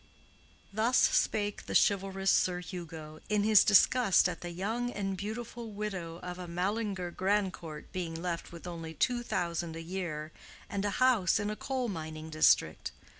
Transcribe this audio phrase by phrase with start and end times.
[0.73, 6.17] Thus spake the chivalrous Sir Hugo, in his disgust at the young and beautiful widow
[6.23, 10.31] of a Mallinger Grandcourt being left with only two thousand a year
[10.71, 12.91] and a house in a coal mining district.